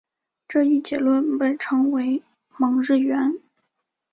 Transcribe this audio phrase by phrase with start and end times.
[0.49, 2.23] 这一结论被称为
[2.57, 3.37] 蒙日圆。